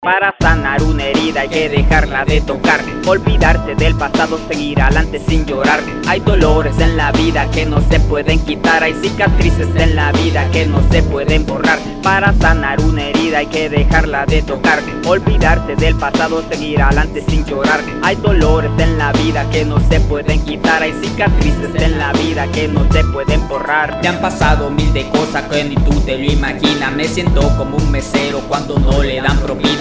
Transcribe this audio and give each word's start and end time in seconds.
Para, 0.00 0.34
sanar 0.40 0.82
una 0.82 1.04
herida 1.04 1.40
hay 1.40 1.48
que 1.48 1.70
dejarla 1.70 2.26
de 2.26 2.42
tocar. 2.42 2.80
Olvidarse 3.06 3.74
del 3.74 3.94
pasado, 3.94 4.38
seguir 4.46 4.82
adelante 4.82 5.18
sin 5.18 5.46
llorar 5.46 5.80
Hay 6.06 6.20
dolores 6.20 6.78
en 6.78 6.96
la 6.98 7.12
vida 7.12 7.50
que 7.50 7.64
no 7.64 7.80
se 7.88 7.98
pueden 7.98 8.38
quitar. 8.40 8.82
Hay 8.82 8.94
cicatrices 8.94 9.68
en 9.76 9.96
la 9.96 10.12
vida 10.12 10.48
que 10.50 10.66
no 10.66 10.82
se 10.90 11.02
pueden 11.02 11.46
borrar. 11.46 11.78
Para 12.02 12.34
sanar 12.34 12.80
una 12.80 13.04
herida 13.04 13.38
hay 13.38 13.46
que 13.46 13.70
dejarla 13.70 14.26
de 14.26 14.42
tocar. 14.42 14.80
Olvidarse 15.06 15.76
del 15.76 15.94
pasado, 15.96 16.44
seguir 16.50 16.82
adelante 16.82 17.24
sin 17.26 17.44
llorar. 17.46 17.80
Hay 18.02 18.16
dolores 18.16 18.70
en 18.78 18.98
la 18.98 19.12
vida 19.12 19.48
que 19.50 19.64
no 19.64 19.80
se 19.88 19.98
pueden 20.00 20.44
quitar. 20.44 20.82
Hay 20.82 20.92
cicatrices 21.02 21.74
en 21.74 21.98
la 21.98 22.12
vida 22.12 22.46
que 22.48 22.68
no 22.68 22.86
se 22.92 23.02
pueden 23.04 23.46
borrar. 23.48 23.98
Me 24.02 24.08
han 24.08 24.20
pasado 24.20 24.70
mil 24.70 24.92
de 24.92 25.08
cosas 25.08 25.44
que 25.44 25.64
ni 25.64 25.76
tú 25.76 25.98
te 26.00 26.18
lo 26.18 26.30
imaginas. 26.30 26.92
Me 26.92 27.08
siento 27.08 27.40
como 27.56 27.78
un 27.78 27.90
mesero 27.90 28.40
cuando 28.48 28.78
no 28.78 29.02
le 29.02 29.22
dan 29.22 29.34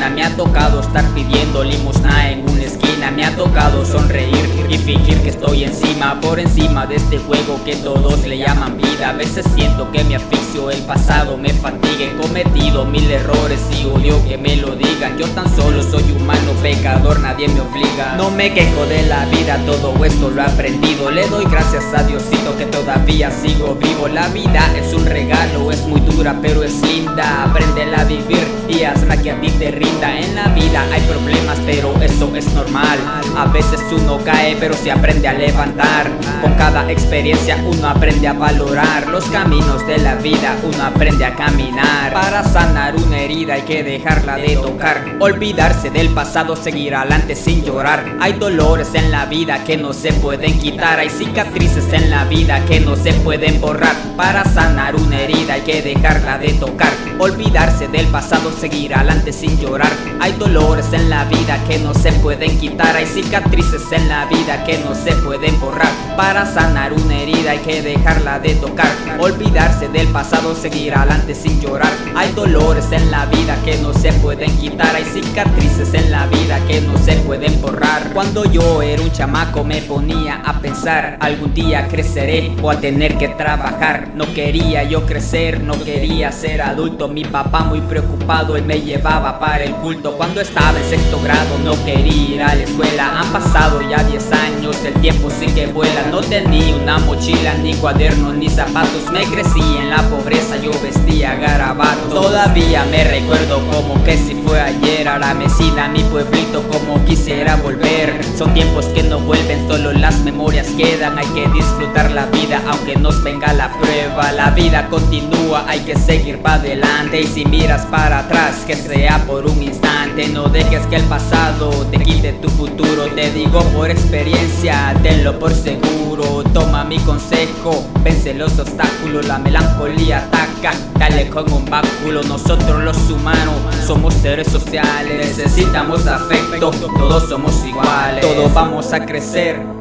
me 0.09 0.23
ha 0.23 0.35
tocado 0.35 0.81
estar 0.81 1.03
pidiendo 1.13 1.63
limosna 1.63 2.31
en 2.31 2.48
una 2.48 2.63
esquina. 2.63 3.09
Me 3.12 3.26
ha 3.26 3.35
tocado 3.35 3.85
sonreír 3.85 4.65
y 4.70 4.77
fingir 4.77 5.21
que 5.21 5.29
estoy 5.29 5.63
encima 5.63 6.12
Por 6.22 6.40
encima 6.40 6.85
de 6.85 6.95
este 6.95 7.17
juego 7.17 7.59
que 7.66 7.76
todos 7.77 8.26
le 8.26 8.38
llaman 8.38 8.77
vida. 8.77 9.09
A 9.09 9.13
veces 9.13 9.45
siento 9.55 9.91
que 9.91 10.04
me 10.04 10.16
asfixio, 10.16 10.70
el 10.70 10.81
pasado 10.84 11.38
me 11.38 11.49
fatiga 11.49 11.94
He 12.04 12.17
cometido 12.17 12.85
mil 12.85 13.09
errores 13.09 13.62
y 13.80 13.85
odio 13.85 14.23
que 14.27 14.38
me 14.38 14.55
lo 14.55 14.76
digan. 14.76 15.18
Yo 15.18 15.27
tan 15.30 15.54
solo 15.55 15.81
soy 15.84 16.04
humano, 16.12 16.52
pecador, 16.62 17.20
nadie 17.20 17.48
me 17.48 17.62
obliga. 17.62 18.16
No 18.18 18.31
me 18.31 18.54
quejo 18.54 18.85
de 18.88 19.04
la 19.04 19.26
vida, 19.26 19.57
todo 19.66 20.04
esto 20.04 20.30
lo 20.30 20.41
he 20.41 20.45
aprendido. 20.45 21.12
Le 21.12 21.27
doy 21.30 21.45
gracias 21.45 21.85
a 21.94 22.04
Diosito 22.04 22.57
que 22.57 22.65
todavía 22.65 23.32
sigo 23.32 23.76
vivo. 23.76 24.07
La 24.07 24.27
vida 24.30 24.62
es 24.77 24.93
un 24.93 25.05
regalo, 25.05 25.71
es 25.71 25.82
muy 25.85 26.02
dura 26.02 26.35
pero 26.41 26.63
es 26.63 26.82
linda. 26.82 27.46
Aprende 27.46 27.84
a 27.96 28.04
vivir 28.05 28.43
y 28.76 28.84
hazla 28.84 29.18
que 29.18 29.32
a 29.32 29.40
ti 29.40 29.49
te 29.52 29.71
rinda 29.71 30.18
En 30.18 30.35
la 30.35 30.48
vida. 30.49 30.85
Hay 30.91 31.02
problemas 31.02 31.60
pero 31.66 31.93
eso 32.02 32.35
es 32.35 32.52
normal. 32.54 32.99
A 33.38 33.46
veces 33.46 33.80
uno 33.91 34.20
cae 34.24 34.55
pero 34.60 34.74
se 34.74 34.91
aprende 34.91 35.27
a 35.27 35.34
levantar. 35.34 36.10
Con 36.41 36.54
cada 36.55 36.90
experiencia 36.91 37.57
uno 37.65 37.88
aprende 37.88 38.27
a 38.27 38.34
valorar 38.34 39.07
Los 39.07 39.26
caminos 39.26 39.85
de 39.88 39.98
la 39.98 40.15
vida. 40.15 40.55
Uno 40.63 40.84
aprende 40.84 41.26
a 41.26 41.35
caminar. 41.35 42.13
Para 42.13 42.43
sanar 42.43 42.96
una 42.96 43.20
herida 43.20 43.55
hay 43.55 43.62
que 43.63 43.84
dejarla 43.84 44.38
de 44.38 44.55
tocar. 44.55 45.18
Olvidarse 45.20 45.90
del 45.90 46.10
pasado, 46.10 46.55
seguir 46.55 46.96
adelante 46.96 47.35
sin 47.35 47.63
llorar. 47.63 48.18
Hay 48.20 48.34
dolores 48.34 48.90
en 48.93 49.12
la 49.12 49.26
vida 49.26 49.63
que 49.63 49.77
no 49.77 49.93
se 49.93 50.13
pueden 50.13 50.60
quitar. 50.60 50.99
Hay 50.99 51.10
cicatrices 51.10 51.91
en 51.93 52.10
la 52.10 52.26
vida 52.26 52.63
que 52.65 52.80
no 52.80 52.96
se 52.96 53.13
pueden 53.13 53.62
borrar. 53.62 53.96
Para 54.15 54.43
sanar 54.46 54.96
una 54.96 55.20
herida 55.20 55.55
hay 55.55 55.62
que 55.62 55.82
dejarla 55.82 56.37
de 56.37 56.54
tocar. 56.54 56.91
Olvidarse 57.20 57.87
del 57.87 58.08
pasado, 58.08 58.52
seguir 58.63 58.95
adelante 58.95 59.33
sin 59.33 59.59
llorar. 59.59 59.91
Hay 60.21 60.31
dolores 60.39 60.85
en 60.93 61.09
la 61.09 61.25
vida 61.25 61.61
que 61.67 61.79
no 61.79 61.93
se 61.93 62.13
pueden 62.13 62.57
quitar 62.59 62.95
Hay 62.95 63.05
cicatrices 63.05 63.91
en 63.91 64.07
la 64.07 64.25
vida 64.28 64.63
que 64.63 64.78
no 64.78 64.95
se 64.95 65.11
pueden 65.17 65.59
borrar 65.59 66.03
Para 66.17 66.45
sanar 66.45 66.94
una 66.94 67.17
herida. 67.17 67.51
Hay 67.51 67.59
que 67.59 67.81
dejarla 67.81 68.39
de 68.39 68.56
tocar 68.56 68.88
Olvidarse 69.19 69.88
del 69.89 70.07
pasado, 70.07 70.56
seguir 70.56 70.94
adelante 70.94 71.35
sin 71.35 71.61
llorar. 71.61 71.91
Hay 72.16 72.31
dolores 72.33 72.91
en 72.91 73.09
la 73.11 73.25
vida 73.28 73.57
que 73.63 73.78
no 73.78 73.94
se 73.94 74.11
pueden 74.13 74.56
quitar 74.57 74.95
Hay 74.95 75.06
cicatrices 75.06 75.94
en 75.94 76.11
la 76.11 76.25
vida 76.28 76.59
que 76.67 76.81
no 76.81 76.97
se 76.97 77.13
pueden 77.17 77.61
borrar. 77.61 78.11
Cuando 78.13 78.45
yo 78.45 78.81
era 78.81 79.01
un 79.01 79.11
chamaco 79.11 79.63
me 79.63 79.81
ponía 79.81 80.41
a 80.44 80.59
pensar 80.59 81.17
Algún 81.19 81.53
día 81.53 81.88
creceré 81.88 82.56
o 82.61 82.69
a 82.69 82.79
tener 82.79 83.17
que 83.17 83.29
trabajar. 83.29 84.11
No 84.16 84.31
quería 84.34 84.84
yo 84.84 85.06
crecer, 85.06 85.61
no 85.61 85.81
quería 85.84 86.31
ser 86.31 86.62
adulto. 86.62 87.07
Mi 87.07 87.23
papá 87.23 87.63
muy 87.63 87.81
preocupado, 87.81 88.56
él 88.56 88.66
me 88.66 88.81
llevaba 88.81 89.40
para 89.40 89.63
el 89.63 89.73
culto. 89.75 90.13
Cuando 90.18 90.41
estaba 90.41 90.78
en 90.78 90.90
sexto 90.90 91.22
grado 91.22 91.59
no 91.63 91.72
quería 91.85 92.35
ir 92.35 92.44
a 92.44 92.56
la 92.56 92.63
escuela 92.63 93.19
Han 93.19 93.31
pasado 93.31 93.81
ya 93.90 94.03
10 94.03 94.31
años, 94.31 94.78
el 94.85 94.94
tiempo 95.02 95.29
sí 95.29 95.47
que 95.47 95.68
No 96.12 96.22
tenía 96.22 96.75
una 96.75 97.00
mochila, 97.00 97.56
ni 97.56 97.74
cuadernos, 97.75 98.36
ni 98.36 98.50
zapatos 98.50 99.12
Me 99.12 99.24
crecí 99.25 99.62
en 99.80 99.90
la 99.90 100.02
pobreza, 100.09 100.58
yo 100.58 100.72
vestía 100.81 101.36
garabatos. 101.36 102.14
Todavía 102.14 102.86
me 102.91 103.03
recuerdo 103.03 103.62
como 103.72 104.03
que 104.03 104.18
si 104.18 104.36
fue 104.36 104.62
ayer 104.62 105.08
A 105.08 105.18
la 105.18 105.34
mesina, 105.34 105.88
mi 105.88 106.03
pueblito 106.03 106.64
como 106.69 107.03
quisiera 107.06 107.56
volver. 107.56 108.24
Son 108.38 108.53
tiempos 108.53 108.93
vuelven, 109.34 109.68
solo 109.68 109.92
las 109.94 110.20
memorias 110.20 110.68
quedan. 110.78 111.18
Hay 111.18 111.28
que 111.28 111.48
disfrutar 111.50 112.12
la 112.12 112.26
vida 112.28 112.62
aunque 112.68 112.96
nos 112.96 113.24
venga 113.24 113.52
la 113.54 113.72
prueba. 113.80 114.32
La 114.32 114.52
vida 114.52 114.88
continúa, 114.90 115.66
hay 115.68 115.80
que 115.82 115.96
seguir 115.96 116.40
para 116.40 116.56
adelante. 116.56 117.22
Y 117.22 117.28
si 117.28 117.46
miras 117.46 117.86
para 117.88 118.20
atrás, 118.20 118.64
que 118.68 118.76
sea 118.76 119.24
por 119.26 119.46
un 119.46 119.62
instante. 119.62 120.28
No 120.28 120.50
dejes 120.50 120.86
que 120.88 120.98
el 120.98 121.04
pasado 121.06 121.70
te 121.92 122.00
quite 122.00 122.34
tu 122.34 122.50
futuro. 122.50 123.06
Te 123.16 123.32
digo 123.32 123.62
por 123.76 123.90
experiencia, 123.90 124.94
tenlo 125.02 125.40
por 125.40 125.54
seguro. 125.54 126.44
Toma 126.54 126.84
mi 126.84 127.00
consejo, 127.00 127.86
vence 128.04 128.34
los 128.34 128.60
obstáculos. 128.60 129.26
La 129.28 129.40
melancolía 129.40 130.20
ataca, 130.20 130.74
dale 131.00 131.30
con 131.30 131.52
un 131.52 131.66
báculo. 131.66 132.22
Nosotros 132.24 132.84
los 132.84 132.98
humanos 133.10 133.56
somos 133.86 134.14
seres 134.14 134.48
sociales. 134.48 135.38
Necesitamos 135.38 136.06
afecto, 136.06 136.72
todos 136.72 137.30
somos 137.30 137.66
iguales. 137.66 138.22
Todos 138.22 138.54
vamos 138.54 138.94
a 138.94 139.06
crecer 139.06 139.22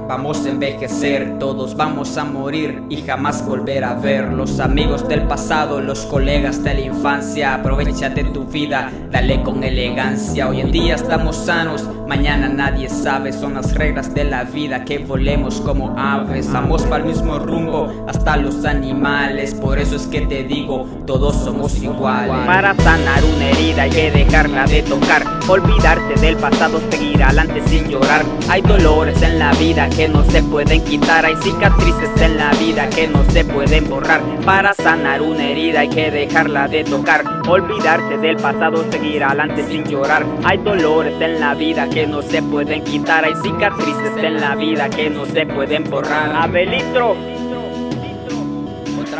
Vamos 0.06 0.44
a 0.44 0.50
envejecer, 0.50 1.38
todos 1.38 1.74
vamos 1.74 2.16
a 2.16 2.24
morir 2.24 2.82
y 2.90 3.02
jamás 3.02 3.44
volver 3.46 3.82
a 3.82 3.94
ver 3.94 4.32
Los 4.32 4.60
amigos 4.60 5.08
del 5.08 5.22
pasado, 5.22 5.80
los 5.80 6.00
colegas 6.00 6.62
de 6.62 6.74
la 6.74 6.80
infancia. 6.80 7.54
Aprovechate 7.54 8.24
tu 8.24 8.44
vida, 8.44 8.92
dale 9.10 9.42
con 9.42 9.64
elegancia. 9.64 10.48
Hoy 10.48 10.60
en 10.60 10.70
día 10.70 10.96
estamos 10.96 11.36
sanos, 11.36 11.88
mañana 12.06 12.48
nadie 12.48 12.90
sabe. 12.90 13.32
Son 13.32 13.54
las 13.54 13.74
reglas 13.74 14.14
de 14.14 14.24
la 14.24 14.44
vida 14.44 14.84
que 14.84 14.98
volemos 14.98 15.60
como 15.60 15.98
aves. 15.98 16.52
Vamos 16.52 16.82
para 16.82 17.02
el 17.02 17.08
mismo 17.08 17.38
rumbo, 17.38 18.04
hasta 18.06 18.36
los 18.36 18.64
animales. 18.64 19.54
Por 19.54 19.78
eso 19.78 19.96
es 19.96 20.06
que 20.08 20.20
te 20.22 20.44
digo, 20.44 20.86
todos 21.06 21.36
somos 21.36 21.82
iguales. 21.82 22.46
Para 22.46 22.74
sanar 22.74 23.24
una 23.24 23.50
herida 23.50 23.82
hay 23.82 23.90
que 23.90 24.10
dejarla 24.10 24.66
de 24.66 24.82
tocar. 24.82 25.24
Olvidarse 25.48 26.20
del 26.20 26.36
pasado, 26.36 26.80
seguir 26.90 27.22
adelante 27.22 27.62
sin 27.66 27.88
llorar. 27.88 28.24
Hay 28.48 28.60
dolores 28.60 29.21
en 29.22 29.38
la 29.38 29.52
vida 29.52 29.88
que 29.88 30.08
no 30.08 30.24
se 30.24 30.42
pueden 30.42 30.82
quitar. 30.84 31.24
Hay 31.24 31.36
cicatrices 31.36 32.10
en 32.20 32.36
la 32.36 32.50
vida 32.52 32.88
que 32.90 33.08
no 33.08 33.24
se 33.30 33.44
pueden 33.44 33.88
borrar. 33.88 34.20
Para 34.44 34.74
sanar 34.74 35.22
una 35.22 35.48
herida 35.48 35.80
hay 35.80 35.88
que 35.88 36.10
dejarla 36.10 36.68
de 36.68 36.84
tocar. 36.84 37.24
Olvidarse 37.48 38.18
del 38.18 38.36
pasado, 38.36 38.84
seguir 38.90 39.24
adelante 39.24 39.64
sin 39.64 39.84
llorar. 39.84 40.24
Hay 40.44 40.58
dolores 40.58 41.20
en 41.20 41.40
la 41.40 41.54
vida 41.54 41.88
que 41.88 42.06
no 42.06 42.22
se 42.22 42.42
pueden 42.42 42.82
quitar. 42.84 43.24
Hay 43.24 43.34
cicatrices 43.42 44.16
en 44.16 44.40
la 44.40 44.54
vida 44.54 44.90
que 44.90 45.10
no 45.10 45.24
se 45.26 45.46
pueden 45.46 45.84
borrar. 45.84 46.32
Abelitro 46.34 47.16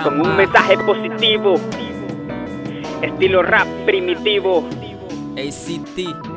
Con 0.03 0.21
un 0.21 0.37
mensaje 0.37 0.79
positivo. 0.79 1.55
Estilo 3.03 3.43
rap 3.43 3.67
primitivo. 3.85 4.65
ACT 5.37 6.32